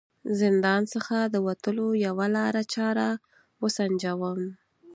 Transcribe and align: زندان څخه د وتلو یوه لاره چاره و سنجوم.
زندان 0.39 0.81
څخه 0.93 1.17
د 1.33 1.35
وتلو 1.47 1.87
یوه 2.05 2.25
لاره 2.35 2.61
چاره 2.73 3.09
و 3.61 3.63
سنجوم. 3.77 4.41